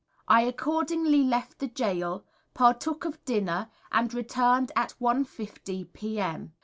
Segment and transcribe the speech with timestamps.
[0.27, 2.23] I accordingly left the Gaol,
[2.55, 6.53] partook of dinner, and returned at 1 50 p.m.